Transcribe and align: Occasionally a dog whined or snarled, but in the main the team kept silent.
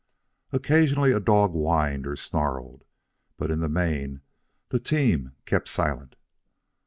Occasionally 0.51 1.11
a 1.11 1.19
dog 1.19 1.51
whined 1.51 2.07
or 2.07 2.15
snarled, 2.15 2.85
but 3.37 3.51
in 3.51 3.59
the 3.59 3.69
main 3.69 4.21
the 4.69 4.79
team 4.79 5.33
kept 5.45 5.67
silent. 5.69 6.15